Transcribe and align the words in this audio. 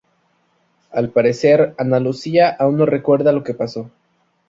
Al 0.91 1.09
parecer 1.11 1.75
Ana 1.77 1.99
Lucía 1.99 2.49
aún 2.49 2.77
no 2.77 2.87
recuerda 2.87 3.31
lo 3.31 3.43
que 3.43 3.53
pasó. 3.53 3.91